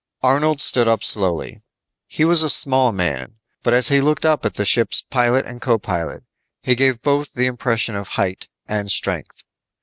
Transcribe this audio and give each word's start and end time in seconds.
Arnold 0.23 0.59
stood 0.61 0.87
up 0.87 1.03
slowly. 1.03 1.61
He 2.07 2.25
was 2.25 2.41
a 2.41 2.49
small 2.49 2.91
man, 2.91 3.35
but 3.61 3.75
as 3.75 3.89
he 3.89 4.01
looked 4.01 4.25
up 4.25 4.47
at 4.47 4.55
the 4.55 4.65
ship's 4.65 4.99
pilot 5.03 5.45
and 5.45 5.61
co 5.61 5.77
pilot, 5.77 6.23
he 6.63 6.73
gave 6.73 7.03
both 7.03 7.33
the 7.33 7.45
impression 7.45 7.93
of 7.95 8.07
height 8.07 8.47
and 8.67 8.91
strength. 8.91 9.43